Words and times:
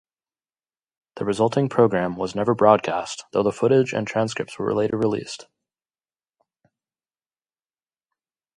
The 1.17 1.25
resulting 1.25 1.69
programme 1.69 2.15
was 2.15 2.33
never 2.33 2.55
broadcast, 2.55 3.23
though 3.33 3.43
the 3.43 3.51
footage 3.51 3.93
and 3.93 4.07
transcripts 4.07 4.57
were 4.57 4.73
later 4.73 4.97
released. 4.97 5.45